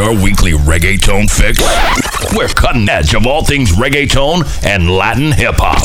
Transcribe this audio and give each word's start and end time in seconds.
your 0.00 0.14
weekly 0.14 0.52
reggaeton 0.52 1.30
fix? 1.30 1.60
We're 2.34 2.48
cutting 2.48 2.88
edge 2.88 3.14
of 3.14 3.26
all 3.26 3.44
things 3.44 3.72
reggaeton 3.72 4.64
and 4.64 4.88
Latin 4.88 5.30
hip 5.30 5.56
hop. 5.58 5.82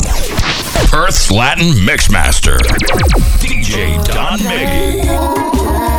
Earth's 0.94 1.30
Latin 1.30 1.66
Mixmaster, 1.86 2.56
DJ 3.40 4.02
Don 4.06 4.38
Miggy. 4.38 5.95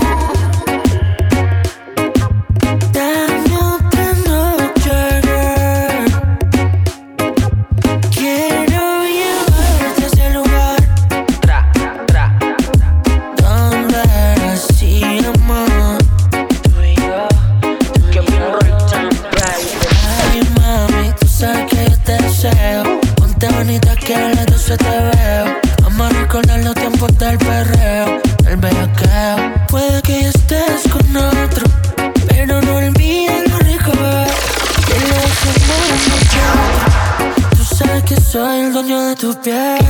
Tu 39.17 39.34
piel. 39.42 39.86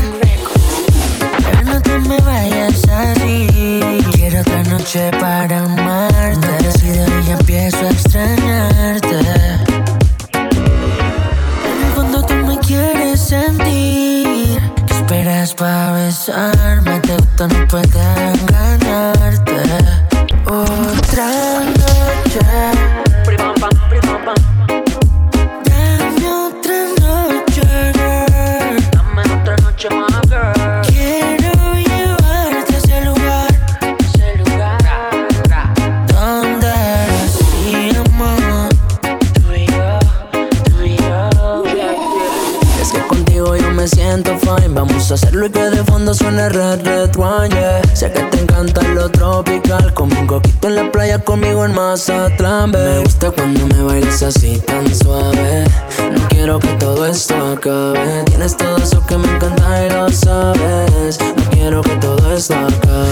Siento 43.88 44.38
fine 44.40 44.68
Vamos 44.70 45.12
a 45.12 45.14
hacerlo 45.16 45.46
y 45.46 45.50
que 45.50 45.70
de 45.70 45.84
fondo 45.84 46.14
suene 46.14 46.50
red, 46.50 46.82
red 46.84 47.16
wine, 47.16 47.82
Sé 47.94 48.12
que 48.12 48.22
te 48.22 48.40
encanta 48.42 48.82
lo 48.82 49.10
tropical 49.10 49.94
Como 49.94 50.20
un 50.20 50.28
coquito 50.28 50.68
en 50.68 50.76
la 50.76 50.92
playa, 50.92 51.20
conmigo 51.20 51.64
en 51.66 51.74
Mazatlán, 51.74 52.72
babe. 52.72 52.96
Me 52.96 53.00
gusta 53.04 53.32
cuando 53.32 53.68
me 53.68 53.84
bailas 53.84 54.22
así 54.24 54.60
tan 54.60 54.94
suave. 54.94 55.66
No 56.12 56.28
quiero 56.30 56.60
que 56.60 56.68
todo 56.80 57.06
esto 57.06 57.36
acabe. 57.54 58.24
Tienes 58.26 58.58
todo 58.58 58.78
eso 58.78 59.06
que 59.06 59.18
me 59.18 59.28
encanta 59.28 59.86
y 59.86 59.90
lo 59.90 60.10
sabes. 60.10 61.20
No 61.20 61.44
quiero 61.52 61.82
que 61.82 61.96
todo 61.98 62.34
esto 62.36 62.56
acabe. 62.56 63.08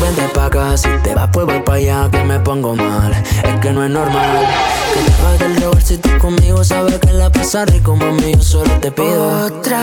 Vente 0.00 0.22
pa' 0.34 0.46
acá, 0.46 0.76
si 0.76 0.88
te 1.02 1.14
vas 1.14 1.28
pues 1.32 1.46
voy 1.46 1.60
pa' 1.62 1.74
allá 1.74 2.08
Que 2.10 2.24
me 2.24 2.38
pongo 2.40 2.74
mal, 2.74 3.12
es 3.12 3.60
que 3.60 3.70
no 3.70 3.84
es 3.84 3.90
normal. 3.90 4.46
Que 4.92 5.38
te 5.38 5.44
del 5.44 5.62
rover 5.62 5.82
si 5.82 5.98
tú 5.98 6.10
conmigo 6.18 6.62
Sabes 6.64 6.98
que 6.98 7.12
la 7.12 7.30
pasa 7.30 7.64
rico, 7.64 7.96
mami, 7.96 8.34
yo 8.34 8.42
solo 8.42 8.70
te 8.80 8.90
pido. 8.90 9.46
Otra 9.46 9.82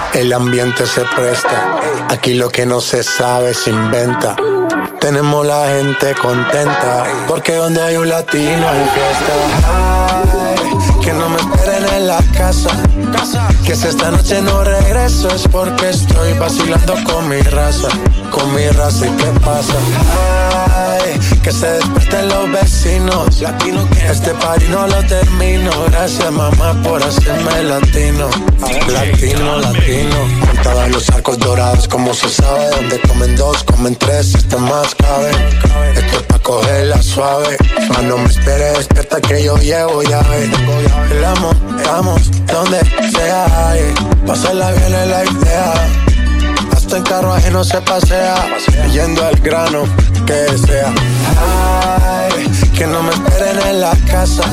El 0.13 0.33
ambiente 0.33 0.85
se 0.85 1.01
presta. 1.15 1.79
Aquí 2.09 2.33
lo 2.33 2.49
que 2.49 2.65
no 2.65 2.81
se 2.81 3.01
sabe 3.01 3.53
se 3.53 3.69
inventa. 3.69 4.35
Tenemos 4.99 5.45
la 5.45 5.67
gente 5.67 6.13
contenta. 6.21 7.05
Porque 7.27 7.55
donde 7.55 7.81
hay 7.81 7.95
un 7.95 8.09
latino 8.09 8.67
hay 8.67 8.85
fiesta. 8.93 9.33
Que 11.01 11.13
no 11.13 11.29
me 11.29 11.37
esperen 11.37 11.87
en 11.95 12.07
la 12.07 12.19
casa. 12.37 12.69
Que 13.65 13.75
si 13.75 13.87
esta 13.87 14.11
noche 14.11 14.41
no 14.41 14.63
regreso 14.63 15.29
es 15.29 15.47
porque 15.47 15.89
estoy 15.89 16.33
vacilando 16.33 16.95
con 17.05 17.29
mi 17.29 17.41
raza. 17.41 17.87
Con 18.29 18.53
mi 18.53 18.67
raza, 18.67 19.07
¿y 19.07 19.11
qué 19.11 19.31
pasa? 19.39 19.75
Que 21.43 21.51
se 21.51 21.67
despierten 21.67 22.27
los 22.29 22.51
vecinos. 22.51 23.41
Latino 23.41 23.87
que 23.89 24.07
este 24.07 24.33
party 24.35 24.65
no 24.69 24.87
lo 24.87 25.03
termino. 25.05 25.71
Gracias, 25.91 26.31
mamá, 26.31 26.81
por 26.83 27.01
hacerme 27.03 27.63
latino. 27.63 28.29
Latino, 28.87 29.57
latino. 29.57 30.15
Montaba 30.45 30.85
en 30.85 30.91
los 30.91 31.09
arcos 31.09 31.37
dorados, 31.39 31.87
como 31.87 32.13
se 32.13 32.29
sabe. 32.29 32.69
Donde 32.71 32.99
comen 33.01 33.35
dos, 33.35 33.63
comen 33.63 33.95
tres, 33.95 34.35
este 34.35 34.57
más 34.57 34.95
cabe. 34.95 35.31
Esto 35.95 36.17
es 36.17 36.23
pa' 36.23 36.39
cogerla 36.39 37.01
suave. 37.01 37.57
Mas 37.89 38.03
no 38.03 38.17
me 38.17 38.29
espere, 38.29 38.71
despierta 38.77 39.19
que 39.21 39.43
yo 39.43 39.57
llevo 39.57 40.03
llave. 40.03 40.49
El 41.11 41.25
amo, 41.25 41.51
vamos, 41.85 42.21
donde 42.47 42.79
sea. 43.11 43.69
ay. 43.69 43.93
Pasarla 44.25 44.71
bien 44.71 44.93
es 44.93 45.07
la 45.07 45.25
idea. 45.25 46.10
En 46.93 47.03
carro 47.03 47.33
ajeno 47.33 47.63
se 47.63 47.79
pasea, 47.79 48.35
yendo 48.91 49.25
al 49.25 49.35
grano 49.37 49.83
que 50.25 50.57
sea. 50.57 50.93
Que 52.77 52.85
no 52.85 53.01
me 53.01 53.11
esperen 53.11 53.65
en 53.65 53.79
la 53.79 53.95
casa. 54.09 54.43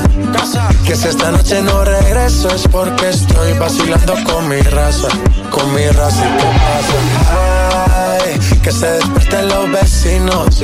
Que 0.87 0.94
si 0.94 1.09
esta 1.09 1.32
noche 1.32 1.60
no 1.62 1.84
regreso 1.84 2.54
es 2.54 2.62
porque 2.69 3.09
estoy 3.09 3.54
vacilando 3.54 4.15
con 4.22 4.49
mi 4.49 4.60
raza. 4.60 5.09
Con 5.50 5.75
mi 5.75 5.88
raza, 5.88 6.25
¿y 6.26 6.37
qué 6.38 6.44
pasa? 6.44 7.98
Que 8.62 8.72
se 8.72 8.87
despierten 8.87 9.49
los 9.49 9.71
vecinos. 9.72 10.62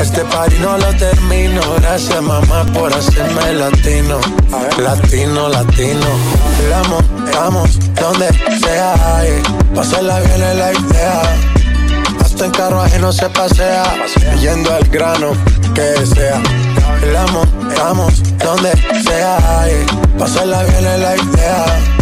Este 0.00 0.24
party 0.24 0.56
no 0.60 0.78
lo 0.78 0.94
termino. 0.96 1.60
Gracias, 1.80 2.22
mamá, 2.22 2.64
por 2.72 2.92
hacerme 2.92 3.52
latino. 3.54 4.18
Latino, 4.78 5.48
latino. 5.48 6.06
Vamos, 6.70 7.04
vamos, 7.34 7.78
donde 7.94 8.28
sea. 8.60 8.94
ay. 9.18 9.42
Pasarla 9.74 10.20
bien 10.20 10.42
es 10.42 10.56
la 10.56 10.72
idea. 10.72 11.22
Hasta 12.20 12.44
en 12.46 12.50
carro 12.52 12.80
ajeno 12.82 13.12
se 13.12 13.28
pasea, 13.30 13.84
yendo 14.40 14.72
al 14.72 14.84
grano 14.84 15.32
que 15.74 16.06
sea. 16.06 16.40
El 17.02 17.16
amo, 17.16 17.42
vamos, 17.76 18.22
donde 18.38 18.72
sea. 19.02 19.60
ay. 19.60 19.86
Pasarla 20.18 20.62
bien 20.64 20.86
es 20.86 21.00
la 21.00 21.16
idea. 21.16 21.97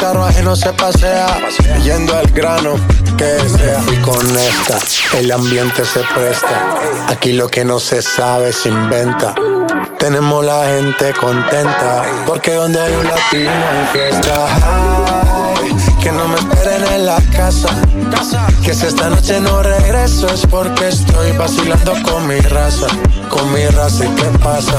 Carro 0.00 0.24
ajeno 0.24 0.54
se 0.54 0.72
pasea, 0.72 1.26
yendo 1.82 2.16
al 2.16 2.26
grano 2.28 2.74
que 3.16 3.48
sea. 3.48 3.80
Fui 3.80 3.96
con 3.96 4.24
esta, 4.36 4.78
el 5.18 5.32
ambiente 5.32 5.84
se 5.84 6.00
presta. 6.14 6.76
Aquí 7.08 7.32
lo 7.32 7.48
que 7.48 7.64
no 7.64 7.80
se 7.80 8.00
sabe 8.00 8.52
se 8.52 8.68
inventa. 8.68 9.34
Tenemos 9.98 10.44
la 10.44 10.66
gente 10.66 11.12
contenta, 11.14 12.04
porque 12.26 12.54
donde 12.54 12.80
hay 12.80 12.94
un 12.94 13.06
latino 13.06 13.50
hay 13.50 13.86
fiesta. 13.92 14.46
Que 16.00 16.12
no 16.12 16.28
me 16.28 16.36
esperen 16.36 16.92
en 16.92 17.06
la 17.06 17.20
casa. 17.36 17.68
Que 18.64 18.74
si 18.74 18.86
esta 18.86 19.10
noche 19.10 19.40
no 19.40 19.62
regreso 19.62 20.28
es 20.28 20.46
porque 20.46 20.88
estoy 20.88 21.32
vacilando 21.32 21.92
con 22.04 22.26
mi 22.28 22.38
raza. 22.38 22.86
Con 23.28 23.52
mi 23.52 23.66
raza, 23.66 24.04
¿y 24.04 24.08
qué 24.10 24.26
pasa? 24.38 24.74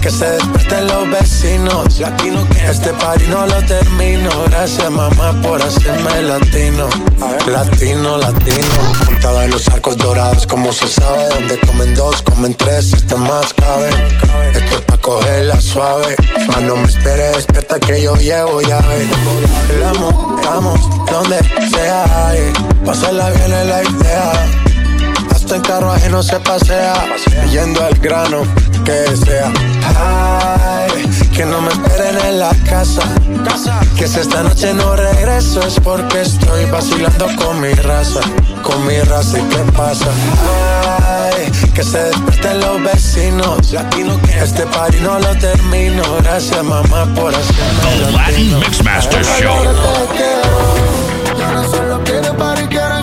Que 0.00 0.10
se 0.10 0.30
despierten 0.30 0.86
los 0.86 1.10
vecinos. 1.10 2.00
Este 2.68 2.92
party 2.94 3.24
no 3.28 3.46
lo 3.46 3.62
termino. 3.66 4.30
Gracias, 4.50 4.90
mamá, 4.90 5.40
por 5.42 5.60
hacerme 5.60 6.22
latino. 6.22 6.88
Latino, 7.46 8.18
latino. 8.18 8.66
Montado 9.06 9.42
en 9.42 9.50
los 9.50 9.68
arcos 9.68 9.96
dorados, 9.96 10.46
como 10.46 10.72
se 10.72 10.88
sabe. 10.88 11.28
Donde 11.28 11.58
comen 11.60 11.94
dos, 11.94 12.22
comen 12.22 12.54
tres, 12.54 12.92
este 12.92 13.16
más 13.16 13.52
cabe. 13.54 13.88
Esto 14.54 14.76
es 14.76 14.80
pa' 14.82 14.98
cogerla 14.98 15.60
suave. 15.60 16.16
Mas 16.48 16.62
no 16.62 16.76
me 16.76 16.88
espere, 16.88 17.30
despierta 17.30 17.78
que 17.80 18.02
yo 18.02 18.14
llevo 18.16 18.60
llave. 18.60 19.06
El 19.70 19.82
amo, 19.82 20.40
vamos, 20.44 20.80
donde 21.10 21.38
sea. 21.70 22.34
Pasarla 22.84 23.30
bien 23.30 23.52
es 23.52 23.66
la 23.66 23.82
idea 23.82 24.67
gusta 25.48 25.56
en 25.56 25.62
carro 25.62 25.92
ajeno 25.92 26.22
se 26.22 26.38
pasea, 26.40 26.92
yendo 27.50 27.82
al 27.82 27.94
grano 27.94 28.42
que 28.84 29.16
sea. 29.16 29.50
Ay, 29.96 31.08
que 31.34 31.46
no 31.46 31.62
me 31.62 31.68
esperen 31.68 32.18
en 32.26 32.38
la 32.38 32.50
casa. 32.68 33.02
Que 33.96 34.06
si 34.06 34.20
esta 34.20 34.42
noche 34.42 34.74
no 34.74 34.94
regreso 34.94 35.62
es 35.66 35.80
porque 35.80 36.20
estoy 36.20 36.66
vacilando 36.66 37.28
con 37.36 37.62
mi 37.62 37.72
raza. 37.72 38.20
Con 38.62 38.86
mi 38.86 39.00
raza 39.00 39.38
y 39.38 39.42
qué 39.44 39.72
pasa. 39.72 40.10
Ay, 41.08 41.50
que 41.72 41.82
se 41.82 41.98
despierten 41.98 42.60
los 42.60 42.82
vecinos. 42.82 43.72
Latino 43.72 44.20
que 44.20 44.38
este 44.40 44.66
party 44.66 44.98
no 45.00 45.18
lo 45.18 45.34
termino. 45.38 46.02
Gracias 46.24 46.62
mamá 46.62 47.06
por 47.14 47.34
hacerme 47.34 48.04
The 48.04 48.12
Latin 48.12 48.58
Mixmaster 48.58 49.24
Show. 49.24 49.64
Yo 51.38 51.52
no 51.52 51.70
solo 51.70 52.04
quiero 52.04 52.36
party, 52.36 52.66
quiero 52.66 52.97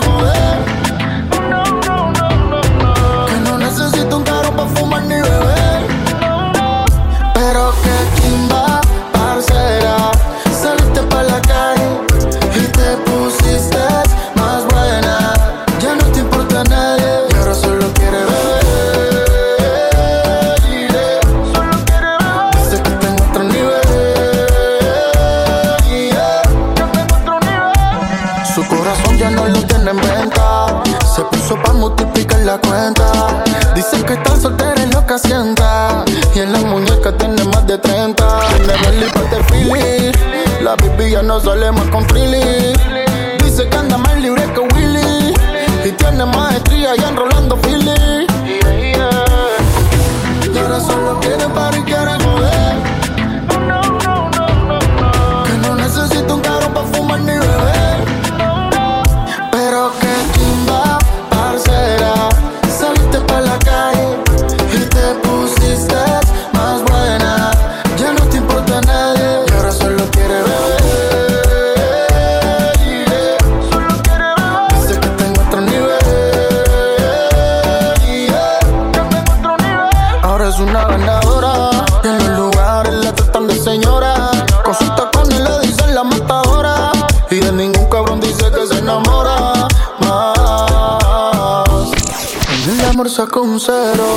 cero 93.66 94.15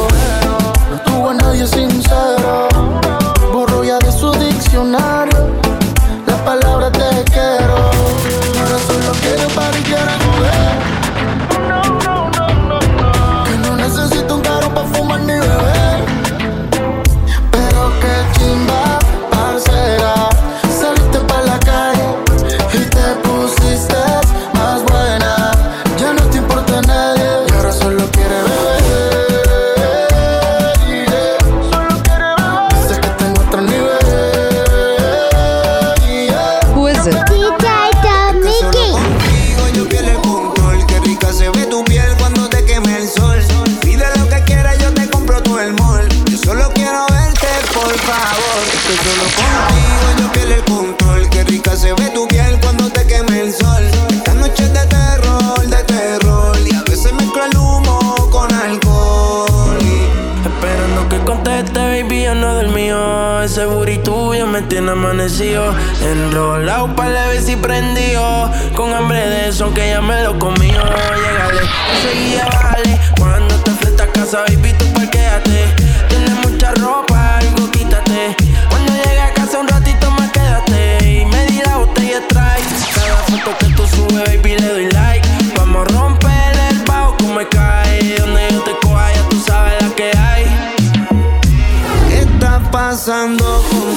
Con 68.76 68.94
hambre 68.94 69.28
de 69.28 69.50
eso, 69.50 69.74
que 69.74 69.90
ya 69.90 70.00
me 70.02 70.22
lo 70.24 70.38
comí. 70.38 70.68
Llegale, 70.68 71.62
enseguida 71.96 72.48
vale. 72.62 73.00
Cuando 73.18 73.56
te 73.56 73.72
enfrentas 73.72 74.08
a 74.08 74.12
casa, 74.12 74.42
baby, 74.48 74.74
tú 74.74 74.86
parquéate. 74.94 75.66
Tienes 76.08 76.34
mucha 76.48 76.72
ropa, 76.76 77.40
algo 77.40 77.70
quítate. 77.72 78.36
Cuando 78.70 78.94
llegue 78.94 79.22
a 79.22 79.34
casa, 79.34 79.60
un 79.60 79.68
ratito 79.68 80.12
más 80.12 80.30
quédate. 80.32 81.04
Y 81.04 81.26
me 81.26 81.46
di 81.48 81.62
la 81.66 81.78
botella 81.78 82.22
trae. 82.28 82.62
Cada 82.94 83.18
foto 83.18 83.58
que 83.58 83.66
tú 83.74 83.88
subes, 83.88 84.24
baby, 84.36 84.58
le 84.60 84.68
doy 84.68 84.92
like. 84.92 85.28
Vamos 85.56 85.88
a 85.88 85.94
romper 85.94 86.58
el 86.70 86.80
bajo 86.86 87.18
como 87.18 87.40
cae. 87.50 88.18
Donde 88.20 88.48
yo 88.52 88.62
te 88.62 88.72
coja, 88.82 89.14
ya 89.14 89.30
tú 89.30 89.42
sabes 89.46 89.82
la 89.82 89.90
que 89.96 90.12
hay. 90.16 90.46
¿Qué 92.08 92.20
está 92.20 92.60
pasando 92.72 93.64
con 93.72 93.89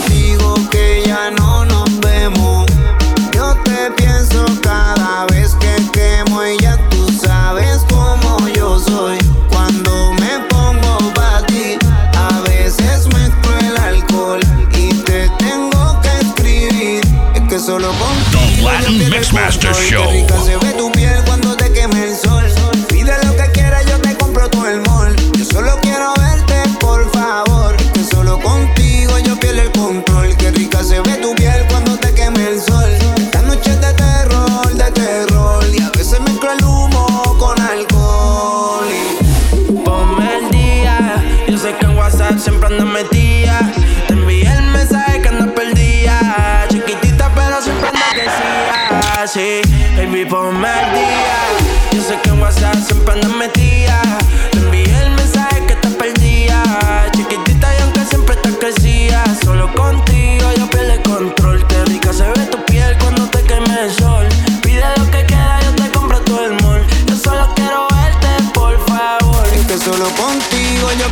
Mixmaster 19.12 19.74
Show. 19.74 20.81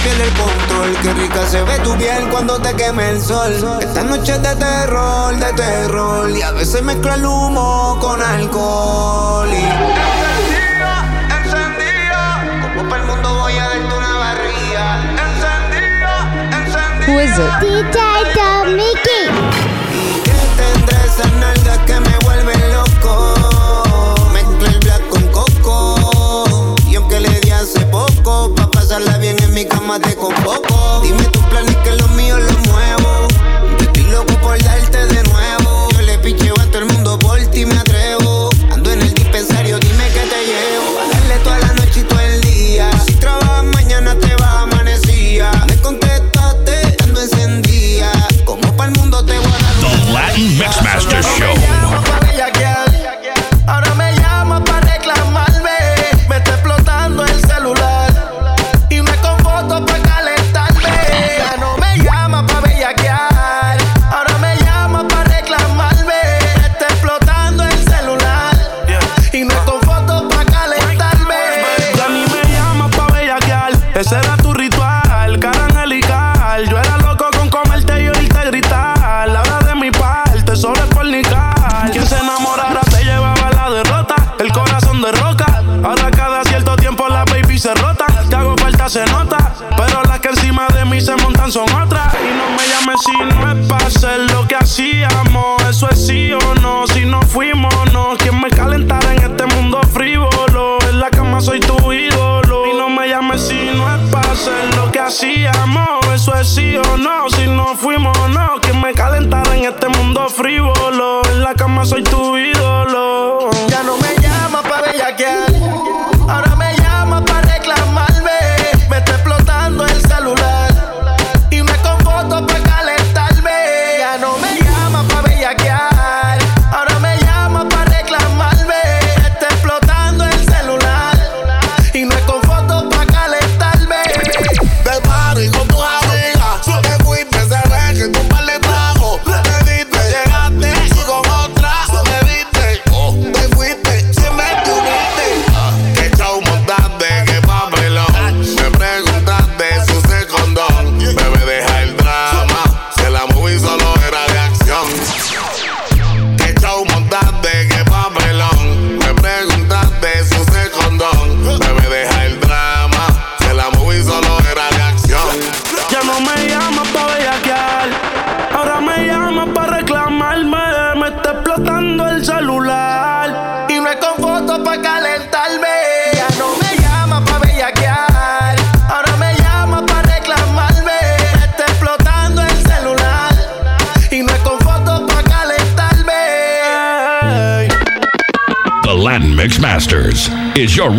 pierde 0.03 0.25
el 0.25 0.33
control. 0.35 0.97
Rica 1.15 1.47
se 1.47 1.63
ve 1.63 1.79
tu 1.81 1.97
piel 1.97 2.29
cuando 2.31 2.59
te 2.61 2.75
queme 2.75 3.11
el 3.11 3.21
sol. 3.21 3.53
Es 3.81 3.95
de 4.43 4.57
terror, 4.57 5.37
de 5.37 5.53
terror. 5.53 6.31
Y 6.31 6.43
a 6.43 6.53
veces 6.53 6.83
mezcla 6.83 7.15
el 7.15 7.25
humo 7.25 7.99
con 8.01 8.23
alcohol. 8.23 9.49
Y... 9.49 9.65
Encendida, 11.35 12.45
el 12.97 13.05
mundo 13.05 13.35
voy 13.35 13.53
Mickey. 18.77 19.60
Mi 29.61 29.67
cama 29.67 30.01
te 30.01 30.17
convoco. 30.17 31.01
Dime 31.03 31.25
tu 31.25 31.41
plan 31.51 31.67
y 31.69 31.75
que 31.85 32.00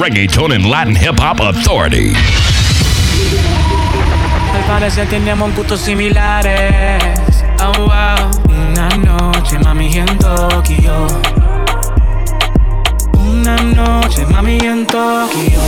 reggaeton 0.01 0.51
and 0.51 0.65
Latin 0.65 0.95
hip 0.95 1.19
hop 1.19 1.39
authority. 1.39 2.15
Al 4.55 4.63
parecer 4.67 5.07
teníamos 5.07 5.53
gustos 5.55 5.81
similares. 5.81 7.03
Oh. 7.59 7.91
Una 8.49 8.89
noche, 8.97 9.59
mami, 9.59 9.93
en 9.93 10.17
Tokio. 10.17 11.07
Una 13.13 13.55
noche, 13.57 14.25
mami, 14.25 14.57
en 14.57 14.87
Tokio. 14.87 15.61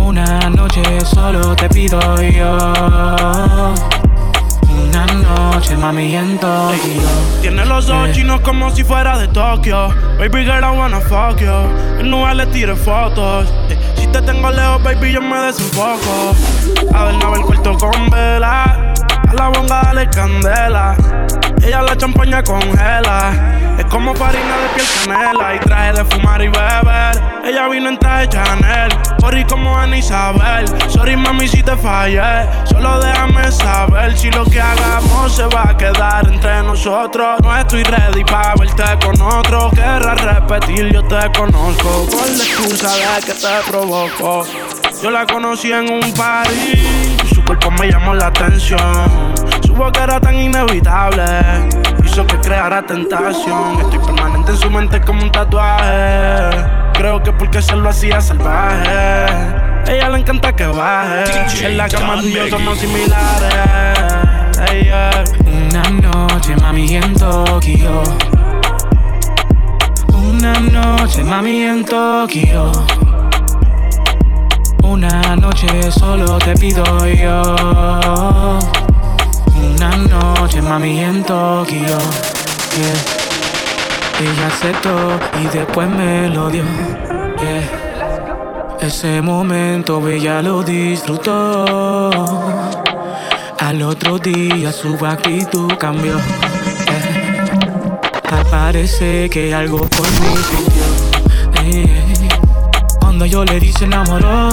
Una 0.00 0.48
noche 0.48 0.82
solo 1.04 1.54
te 1.54 1.68
pido 1.68 2.00
yo. 2.22 3.74
Una 4.76 5.06
noche, 5.06 5.76
mami, 5.76 6.14
en 6.14 6.38
Tokio. 6.38 7.02
Tiene 7.40 7.64
los 7.64 7.88
ojos 7.88 8.12
chinos 8.12 8.40
como 8.40 8.70
si 8.70 8.84
fuera 8.84 9.18
de 9.18 9.28
Tokio. 9.28 9.88
Baby 10.18 10.44
girl, 10.44 10.62
I 10.64 10.76
wanna 10.76 11.00
fuck 11.00 11.40
you. 11.40 11.98
En 11.98 12.36
le 12.36 12.46
tire 12.46 12.76
fotos. 12.76 13.52
Eh, 13.70 13.78
Si 13.96 14.06
te 14.08 14.20
tengo 14.22 14.50
lejos, 14.50 14.82
baby, 14.82 15.12
yo 15.12 15.22
me 15.22 15.36
desenfoco. 15.38 16.34
A 16.94 17.04
ver, 17.04 17.14
no 17.14 17.34
el 17.34 17.42
cuarto 17.42 17.76
con 17.78 18.10
vela. 18.10 18.94
A 19.28 19.34
la 19.34 19.48
bonga 19.48 19.80
dale 19.82 20.08
candela. 20.10 20.96
Ella 21.62 21.82
la 21.82 21.96
champaña 21.96 22.42
congela. 22.42 23.76
Es 23.78 23.84
como 23.86 24.14
farina 24.14 24.56
de 24.58 24.68
piel 24.74 24.86
canela. 25.06 25.54
Y 25.54 25.58
traje 25.60 25.92
de 25.94 26.04
fumar 26.04 26.42
y 26.42 26.48
beber. 26.48 27.35
Ella 27.46 27.68
vino 27.68 27.88
en 27.88 27.96
traje 27.96 28.28
Chanel. 28.28 28.88
Corrí 29.20 29.44
como 29.44 29.78
Ana 29.78 29.98
Isabel. 29.98 30.66
Sorry, 30.88 31.16
mami, 31.16 31.46
si 31.46 31.62
te 31.62 31.76
fallé. 31.76 32.20
Solo 32.64 32.98
déjame 32.98 33.52
saber 33.52 34.18
si 34.18 34.32
lo 34.32 34.44
que 34.44 34.60
hagamos 34.60 35.36
se 35.36 35.44
va 35.46 35.70
a 35.70 35.76
quedar 35.76 36.26
entre 36.26 36.62
nosotros. 36.64 37.38
No 37.44 37.56
estoy 37.56 37.84
ready 37.84 38.24
para 38.24 38.54
verte 38.56 38.82
con 39.00 39.20
otro. 39.22 39.70
Querrás 39.70 40.20
repetir, 40.22 40.92
yo 40.92 41.04
te 41.04 41.30
conozco. 41.38 42.06
Por 42.10 42.28
la 42.28 42.44
excusa 42.44 42.90
de 42.90 43.26
que 43.26 43.34
te 43.34 43.70
provoco. 43.70 44.44
Yo 45.00 45.10
la 45.12 45.24
conocí 45.24 45.70
en 45.70 45.92
un 45.92 46.12
party. 46.14 47.16
Su 47.32 47.44
cuerpo 47.44 47.70
me 47.70 47.88
llamó 47.88 48.12
la 48.12 48.26
atención. 48.26 49.34
Su 49.64 49.72
boca 49.72 50.02
era 50.02 50.18
tan 50.18 50.34
inevitable. 50.34 51.24
Hizo 52.04 52.26
que 52.26 52.38
creara 52.40 52.84
tentación. 52.84 53.80
Estoy 53.82 54.00
permanente 54.00 54.50
en 54.50 54.58
su 54.58 54.68
mente 54.68 55.00
como 55.00 55.22
un 55.22 55.30
tatuaje. 55.30 56.85
Creo 56.96 57.22
que 57.22 57.32
porque 57.32 57.60
se 57.60 57.76
lo 57.76 57.90
hacía 57.90 58.20
salvaje. 58.20 58.88
Ella 59.86 60.08
le 60.08 60.18
encanta 60.18 60.52
que 60.54 60.66
baje. 60.66 61.66
En 61.66 61.76
la 61.76 61.88
cama 61.88 62.20
tú 62.20 62.26
y 62.26 62.32
yo 62.34 62.48
somos 62.48 62.78
similares. 62.78 63.16
Yeah. 64.82 65.24
Una 65.44 65.82
noche, 65.90 66.56
mami, 66.56 66.96
en 66.96 67.14
Tokio. 67.14 68.02
Una 70.14 70.58
noche, 70.60 71.22
mami, 71.22 71.62
en 71.62 71.84
Tokio. 71.84 72.72
Una 74.82 75.36
noche 75.36 75.92
solo 75.92 76.38
te 76.38 76.54
pido 76.54 76.84
yo. 77.06 78.58
Una 79.54 79.96
noche, 79.96 80.62
mami, 80.62 81.04
en 81.04 81.22
Tokio. 81.22 81.98
Yeah. 82.76 83.15
Ella 84.18 84.46
aceptó 84.46 85.18
y 85.42 85.46
después 85.54 85.90
me 85.90 86.30
lo 86.30 86.48
dio. 86.48 86.62
Yeah. 87.38 88.78
Ese 88.80 89.20
momento 89.20 90.08
ella 90.08 90.40
lo 90.40 90.62
disfrutó. 90.62 92.10
Al 93.60 93.82
otro 93.82 94.18
día 94.18 94.72
su 94.72 94.96
actitud 95.04 95.70
cambió. 95.78 96.16
Yeah. 96.16 98.00
Parece 98.50 99.28
que 99.28 99.54
algo 99.54 99.80
por 99.80 100.10
mí 100.10 100.34
sintió. 100.50 100.84
Cuando 103.00 103.26
yo 103.26 103.44
le 103.44 103.60
di 103.60 103.70
se 103.70 103.84
enamoró. 103.84 104.48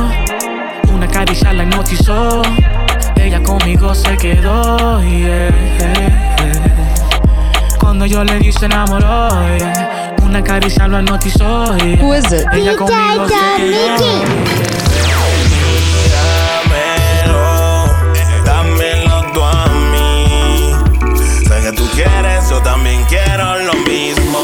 Una 0.93 1.07
caricia 1.07 1.53
la 1.53 1.63
hipnotizó. 1.63 2.41
Ella 3.15 3.41
conmigo 3.41 3.93
yo 8.01 8.23
le 8.23 8.39
di 8.39 8.51
se 8.51 8.65
enamoró, 8.65 9.29
yeah. 9.57 10.15
Una 10.23 10.43
caricia 10.43 10.87
lo 10.87 10.99
hipnotizó, 10.99 11.77
yeah. 11.77 12.01
Who 12.01 12.15
is 12.15 12.25
it? 12.31 12.45
Ella 12.53 12.75
conmigo 12.75 13.27
se 13.27 13.35
quedó. 13.57 14.23
Dámelo, 17.23 17.95
dámelo 18.43 19.31
tú 19.33 19.41
a 19.41 19.67
mí. 19.91 20.73
Sé 21.47 21.61
que 21.61 21.71
tú 21.71 21.87
quieres, 21.93 22.49
yo 22.49 22.61
también 22.61 23.03
quiero 23.05 23.59
lo 23.59 23.73
mismo. 23.87 24.42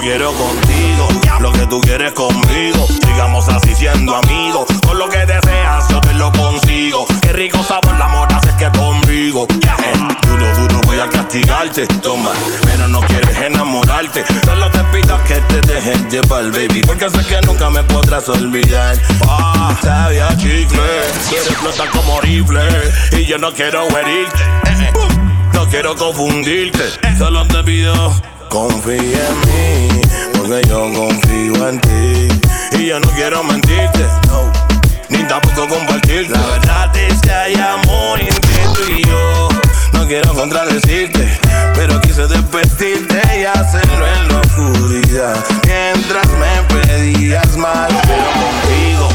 Quiero 0.00 0.32
contigo 0.32 1.08
lo 1.40 1.52
que 1.52 1.66
tú 1.66 1.80
quieres 1.80 2.12
conmigo. 2.12 2.86
Sigamos 3.06 3.48
así 3.48 3.74
siendo 3.74 4.16
amigos. 4.16 4.66
Con 4.86 4.98
lo 4.98 5.08
que 5.08 5.18
deseas, 5.26 5.88
yo 5.88 6.00
te 6.00 6.14
lo 6.14 6.32
consigo. 6.32 7.06
Qué 7.20 7.32
rico 7.32 7.62
sabor 7.62 7.96
la 7.98 8.06
amor 8.06 8.28
hace 8.32 8.50
que 8.56 8.70
conmigo. 8.78 9.46
Eh, 9.50 10.16
duro, 10.26 10.56
duro 10.56 10.80
voy 10.86 10.98
a 10.98 11.08
castigarte. 11.08 11.86
Toma, 11.86 12.30
pero 12.64 12.88
no 12.88 13.00
quieres 13.00 13.36
enamorarte. 13.38 14.24
Solo 14.44 14.70
te 14.70 14.82
pido 14.84 15.22
que 15.24 15.34
te 15.34 15.60
dejes 15.72 16.08
llevar, 16.10 16.50
baby. 16.50 16.82
Porque 16.86 17.10
sé 17.10 17.24
que 17.26 17.40
nunca 17.42 17.68
me 17.68 17.82
podrás 17.84 18.28
olvidar. 18.30 18.96
Ah, 19.28 19.76
chicle. 20.38 20.80
Quieres 21.28 21.50
explotar 21.50 21.90
como 21.90 22.20
rifle. 22.22 22.62
Y 23.12 23.26
yo 23.26 23.38
no 23.38 23.52
quiero 23.52 23.86
herirte. 23.96 24.42
Eh, 24.64 24.76
eh, 24.80 24.92
No 25.52 25.66
quiero 25.68 25.94
confundirte. 25.94 26.84
Solo 27.18 27.46
te 27.46 27.62
pido. 27.64 28.14
Confía 28.50 28.96
en 29.28 29.40
mí, 29.46 30.00
porque 30.36 30.66
yo 30.68 30.92
confío 30.92 31.68
en 31.68 31.80
ti. 31.80 32.28
Y 32.80 32.86
yo 32.86 32.98
no 32.98 33.08
quiero 33.12 33.44
mentirte, 33.44 34.04
no, 34.26 34.52
ni 35.08 35.22
tampoco 35.22 35.68
compartirte. 35.68 36.32
La 36.32 36.46
verdad 36.46 36.96
es 36.96 37.20
que 37.20 37.30
hay 37.30 37.54
amor 37.54 38.18
entre 38.18 38.64
tú 38.74 38.92
y 38.92 39.04
yo. 39.04 39.48
No 39.92 40.04
quiero 40.08 40.34
contradecirte, 40.34 41.28
pero 41.76 42.00
quise 42.00 42.26
desvestirte 42.26 43.22
y 43.40 43.44
hacerlo 43.44 44.04
en 44.04 44.28
la 44.28 44.40
oscuridad. 44.40 45.36
Mientras 45.64 46.26
me 46.30 46.82
pedías 46.82 47.56
más, 47.56 47.88
pero 48.02 48.24
contigo, 48.32 49.08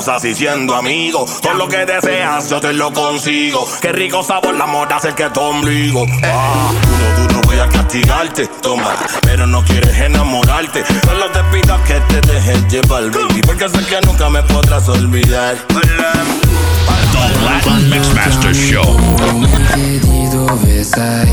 Sigamos 0.00 0.08
así 0.08 0.34
siendo 0.34 0.74
amigos. 0.74 1.40
Todo 1.42 1.54
lo 1.54 1.68
que 1.68 1.84
deseas, 1.84 2.48
yo 2.48 2.60
te 2.60 2.72
lo 2.72 2.90
consigo. 2.92 3.68
Qué 3.82 3.92
rico 3.92 4.22
sabor 4.22 4.54
la 4.54 4.64
amor 4.64 4.90
hace 4.92 5.14
que 5.14 5.28
tu 5.28 5.40
ombligo. 5.40 6.06
Ah, 6.22 6.72
duro, 7.16 7.28
duro 7.28 7.40
voy 7.46 7.58
a 7.58 7.68
castigarte, 7.68 8.46
toma. 8.62 8.94
Pero 9.22 9.46
no 9.46 9.62
quieres 9.62 9.98
enamorarte. 9.98 10.84
Solo 11.04 11.26
te 11.30 11.42
pido 11.52 11.76
que 11.84 12.00
te 12.08 12.32
dejes 12.32 12.66
llevar, 12.68 13.10
baby. 13.10 13.42
Porque 13.44 13.68
sé 13.68 13.84
que 13.84 14.00
nunca 14.06 14.30
me 14.30 14.42
podrás 14.44 14.88
olvidar. 14.88 15.56
The 15.68 17.44
Latin 17.44 17.90
Mixmaster 17.90 18.54
Show. 18.54 18.96
chiedi 19.74 20.28
dove 20.30 20.82
sei 20.82 21.32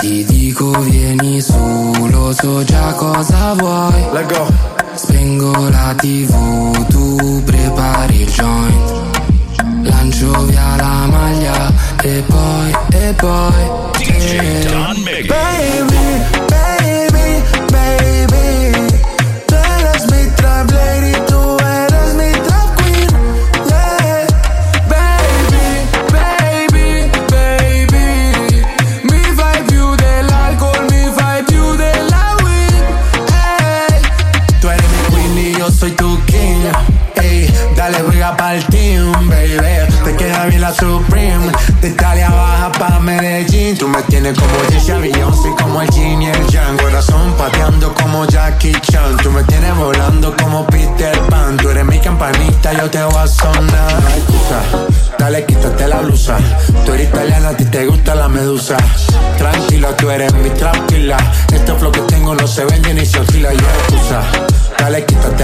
Ti 0.00 0.24
dico 0.24 0.70
vieni 0.80 1.40
su, 1.40 2.08
lo 2.10 2.32
so 2.32 2.64
già 2.64 2.92
cosa 2.94 3.54
vuoi 3.54 4.08
Let 4.12 4.32
go. 4.32 4.85
Spengo 4.96 5.68
la 5.68 5.94
tv, 5.94 6.86
tu 6.88 7.42
prepari 7.44 8.22
il 8.22 8.30
joint 8.30 9.12
Lancio 9.82 10.44
via 10.46 10.74
la 10.76 11.06
maglia 11.06 11.70
e 12.02 12.22
poi, 12.26 12.70
e 12.92 13.12
poi 13.14 13.70
DJ 13.98 14.66
Don 14.68 14.96
Miggy. 15.02 15.55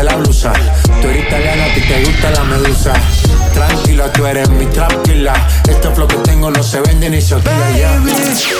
La 0.02 0.16
blusa. 0.16 0.52
Tú 1.00 1.08
eres 1.08 1.26
italiana, 1.26 1.64
a 1.64 1.74
ti 1.74 1.80
te 1.82 2.04
gusta 2.04 2.30
la 2.32 2.42
medusa. 2.42 2.92
Tranquila, 3.54 4.12
tú 4.12 4.26
eres 4.26 4.48
mi 4.50 4.66
tranquila. 4.66 5.32
Este 5.68 5.90
flow 5.90 6.08
que 6.08 6.16
tengo 6.16 6.50
no 6.50 6.62
se 6.62 6.80
vende 6.80 7.08
ni 7.08 7.20
se 7.20 7.36
oscila. 7.36 7.54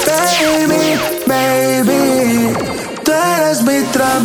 Baby, 0.07 1.01
baby, 1.27 1.83
baby. 1.83 2.57
Tú 3.03 3.13
eres 3.13 3.63
mi 3.63 3.83
trap 3.93 4.23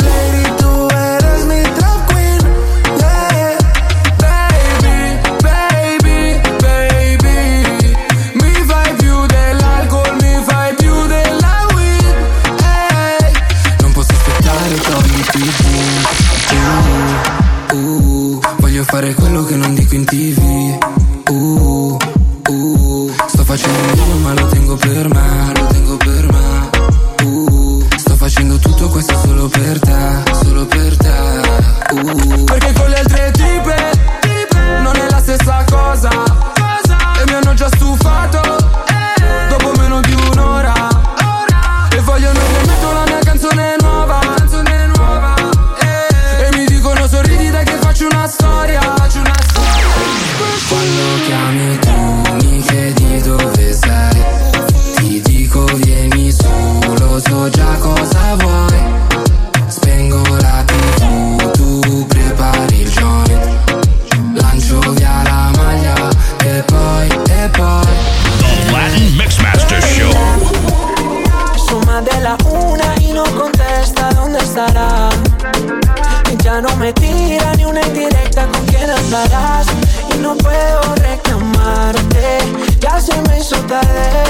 tarde. 83.43 84.23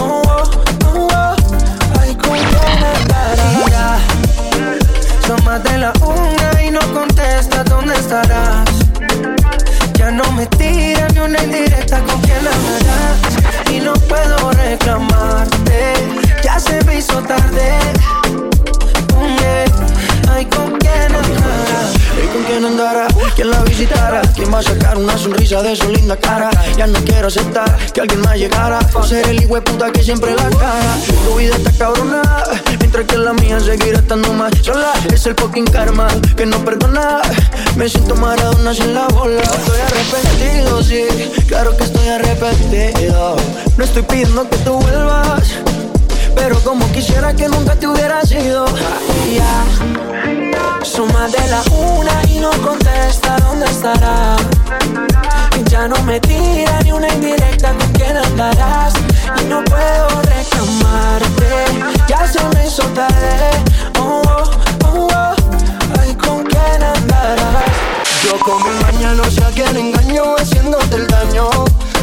Oh, 0.00 0.22
oh, 0.26 0.42
oh, 0.86 1.08
oh. 1.12 1.36
Ay, 2.00 2.14
con 2.16 2.38
andarás. 2.38 4.00
Son 5.26 5.44
más 5.44 5.62
de 5.64 5.78
la 5.78 5.92
una 6.00 6.62
y 6.62 6.70
no 6.70 6.80
contesta 6.92 7.62
dónde 7.64 7.94
estarás. 7.94 8.68
Ya 9.94 10.10
no 10.10 10.30
me 10.32 10.46
tira 10.46 11.08
ni 11.08 11.20
una 11.20 11.42
indirecta 11.42 12.00
con 12.00 12.20
quién 12.22 12.38
andarás. 12.38 13.70
Y 13.70 13.80
no 13.80 13.92
puedo 13.94 14.50
reclamarte. 14.52 15.94
Ya 16.42 16.58
se 16.58 16.82
me 16.84 16.98
hizo 16.98 17.20
tarde. 17.22 17.94
Ay, 20.30 20.46
con 20.46 20.78
quién 20.78 21.14
andará. 21.14 21.92
¿Y 22.22 22.26
con 22.28 22.42
quién 22.44 22.64
andará? 22.64 23.08
¿Quién 23.34 23.50
la 23.50 23.62
visitará? 23.62 24.22
¿Quién 24.34 24.52
va 24.52 24.58
a 24.58 24.62
sacar 24.62 24.96
una 24.96 25.16
sonrisa 25.18 25.62
de 25.62 25.76
su 25.76 25.88
linda 25.90 26.16
cara? 26.16 26.50
Ya 26.76 26.86
no 26.86 26.98
quiero 27.04 27.28
aceptar 27.28 27.76
que 27.92 28.00
alguien 28.00 28.20
más 28.20 28.36
llegara 28.36 28.78
a 28.78 29.02
ser 29.02 29.28
el 29.28 29.42
hijo 29.42 29.60
puta 29.62 29.90
que 29.92 30.02
siempre 30.02 30.34
la 30.34 30.48
cara. 30.50 30.96
Tu 31.24 31.36
vida 31.36 31.56
está 31.56 31.72
cabrona, 31.72 32.22
mientras 32.78 33.06
que 33.06 33.18
la 33.18 33.32
mía 33.32 33.60
seguirá 33.60 33.98
estando 33.98 34.32
más 34.32 34.52
sola. 34.62 34.92
Es 35.12 35.26
el 35.26 35.34
fucking 35.34 35.66
karma 35.66 36.08
que 36.36 36.46
no 36.46 36.58
perdona. 36.64 37.22
Me 37.76 37.88
siento 37.88 38.14
maradona 38.16 38.74
sin 38.74 38.94
la 38.94 39.06
bola. 39.08 39.42
Estoy 39.42 39.80
arrepentido, 39.80 40.82
sí, 40.82 41.04
claro 41.48 41.76
que 41.76 41.84
estoy 41.84 42.08
arrepentido. 42.08 43.36
No 43.76 43.84
estoy 43.84 44.02
pidiendo 44.02 44.48
que 44.48 44.56
tú 44.58 44.78
vuelvas. 44.78 45.44
Pero 46.36 46.58
como 46.60 46.90
quisiera 46.92 47.34
que 47.34 47.48
nunca 47.48 47.74
te 47.74 47.86
hubiera 47.86 48.22
sido 48.22 48.66
Más 51.02 51.32
de 51.32 51.48
la 51.48 51.60
una 51.72 52.22
y 52.28 52.38
no 52.38 52.50
contesta 52.62 53.36
dónde 53.40 53.66
estará. 53.66 54.36
Y 55.58 55.68
ya 55.68 55.88
no 55.88 56.00
me 56.04 56.20
tira 56.20 56.80
ni 56.84 56.92
una 56.92 57.12
indirecta 57.12 57.74
con 57.76 57.92
quién 57.94 58.16
andarás. 58.16 58.94
Y 59.40 59.44
no 59.46 59.64
puedo 59.64 60.08
reclamarte 60.22 61.64
Ya 62.08 62.28
se 62.28 62.38
me 62.44 62.66
hizo 62.66 62.84
tarde. 62.94 63.50
Oh, 63.98 64.22
oh, 64.24 64.50
oh, 64.84 65.08
oh. 65.12 65.34
Ay, 66.00 66.14
¿con 66.14 66.44
quién 66.44 66.82
andarás? 66.82 67.64
Yo 68.24 68.38
con 68.38 68.62
mi 68.62 68.84
mañana 68.84 69.14
no 69.14 69.24
sé 69.30 69.42
a 69.42 69.50
quién 69.50 69.76
engaño 69.76 70.36
Haciéndote 70.38 70.94
el 70.94 71.08
daño. 71.08 71.50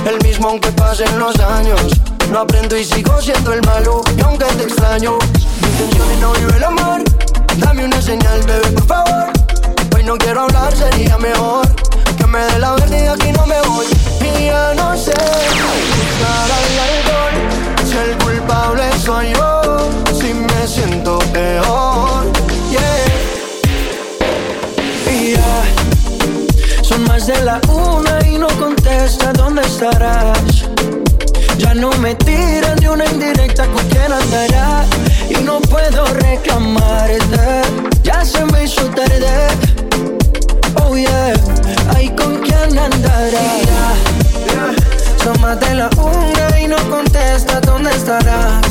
El 0.06 0.22
mismo 0.22 0.50
aunque 0.50 0.70
pasen 0.74 1.18
los 1.18 1.40
años. 1.40 1.92
No 2.30 2.40
aprendo 2.40 2.76
y 2.76 2.84
sigo 2.84 3.22
siendo 3.22 3.54
el 3.54 3.62
malo 3.62 4.02
Y 4.18 4.22
aunque 4.22 4.46
te 4.46 4.64
extraño. 4.64 5.18
Mi 5.62 5.68
intención 5.70 6.12
es 6.12 6.20
no 6.20 6.34
vivir 6.34 6.56
el 6.56 6.64
amor 6.66 7.02
Dame 7.58 7.86
una 7.86 8.02
señal, 8.02 8.42
bebé, 8.44 8.68
por 8.72 8.86
favor. 8.88 9.32
Hoy 9.96 10.04
no 10.04 10.18
quiero 10.18 10.42
hablar, 10.42 10.76
sería 10.76 11.18
mejor 11.18 11.68
Que 12.18 12.26
me 12.26 12.40
dé 12.40 12.60
la 12.60 12.72
verdad 12.74 13.04
y 13.04 13.08
aquí 13.08 13.32
no 13.32 13.46
me 13.46 13.62
voy. 13.62 13.86
Y 14.22 14.46
ya 14.46 14.74
no 14.76 14.96
sé 14.98 15.12
Buscar 15.12 16.52
al 16.58 16.80
alcohol. 16.90 17.36
Si 17.86 17.98
el 17.98 18.18
culpable 18.18 18.84
soy 19.04 19.34
yo 19.34 19.90
Si 20.14 20.34
me 20.34 20.68
siento 20.68 21.20
peor. 21.34 22.32
Yeah. 22.72 23.12
Y 25.12 25.36
Son 26.84 27.04
más 27.04 27.28
de 27.28 27.44
la 27.44 27.60
una 27.70 28.28
y 28.28 28.38
no 28.38 28.48
contesta 28.60 29.34
¿Dónde 29.34 29.62
estarás? 29.62 30.66
Ya 31.58 31.74
no 31.74 31.92
me 32.00 32.16
tiran 32.16 32.78
de 32.78 32.90
una 32.90 33.06
indirecta 33.06 33.66
con 33.68 33.88
quién 33.90 34.12
andará. 34.12 34.86
Y 35.30 35.44
no 35.44 35.60
puedo 35.62 36.06
reclamarte. 36.06 37.62
Ya 38.04 38.26
se 38.26 38.44
me 38.46 38.64
hizo 38.64 38.84
tarde. 38.90 39.48
Oh 40.84 40.96
yeah. 40.96 41.34
Ay, 41.96 42.10
¿con 42.10 42.38
quién 42.42 42.78
andará? 42.78 43.62
De 45.52 45.76
la 45.76 45.90
una 45.98 46.60
y 46.62 46.66
no 46.66 46.78
contesta 46.90 47.60
¿Dónde 47.60 47.92
estarás? 47.92 48.66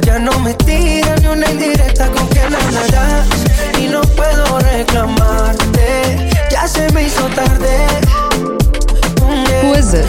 Ya 0.00 0.18
no 0.18 0.36
me 0.40 0.54
tiran 0.54 1.22
de 1.22 1.28
una 1.28 1.48
indirecta 1.48 2.08
con 2.08 2.26
quién 2.26 2.52
andarás. 2.52 3.28
Y 3.78 3.86
no 3.86 4.00
puedo 4.00 4.58
reclamarte. 4.58 6.28
Ya 6.50 6.66
se 6.66 6.92
me 6.92 7.04
hizo 7.04 7.26
tarde 7.28 7.86
Who 9.62 9.72
is 9.74 9.94
it? 9.94 10.04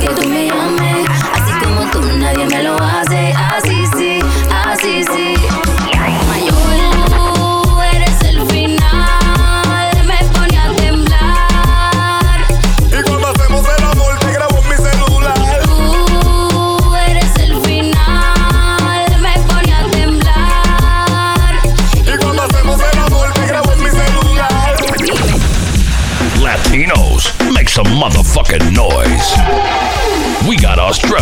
Que 0.00 0.08
tú 0.08 0.28
me 0.28 0.48
llames. 0.48 1.06
Así 1.34 1.52
como 1.62 1.90
tú 1.90 2.00
nadie 2.18 2.46
me 2.46 2.62
lo 2.62 2.74
hace. 2.76 3.09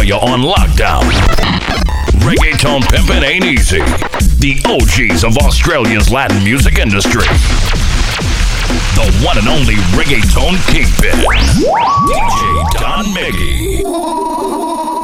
Australia 0.08 0.34
on 0.34 0.40
lockdown. 0.40 1.02
Reggaeton 2.20 2.80
pimpin' 2.82 3.22
ain't 3.22 3.44
easy. 3.44 3.78
The 4.38 4.60
OGs 4.64 5.24
of 5.24 5.36
Australia's 5.38 6.10
Latin 6.10 6.42
music 6.42 6.78
industry. 6.78 7.26
The 8.94 9.22
one 9.24 9.38
and 9.38 9.48
only 9.48 9.74
reggaeton 9.96 10.56
kingpin. 10.72 11.12
DJ 12.08 12.70
Don 12.80 13.04
Miggy. 13.14 14.97